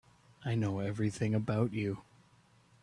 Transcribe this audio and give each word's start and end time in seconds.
I 0.43 0.55
know 0.55 0.79
everything 0.79 1.35
about 1.35 1.73
you. 1.73 2.01